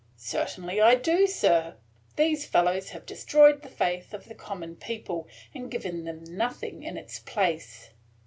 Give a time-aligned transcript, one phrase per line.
[0.17, 1.75] "Certainly I do, sir.
[2.15, 6.97] These fellows have destroyed the faith of the common people, and given them nothing in
[6.97, 7.91] its place."